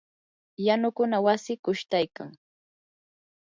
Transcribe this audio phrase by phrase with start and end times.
[0.65, 2.29] yanukuna wasi qushtaykan.